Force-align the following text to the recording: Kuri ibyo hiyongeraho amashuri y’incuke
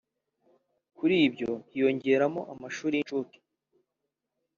Kuri 0.97 1.15
ibyo 1.27 1.51
hiyongeraho 1.69 2.39
amashuri 2.53 2.93
y’incuke 2.95 3.39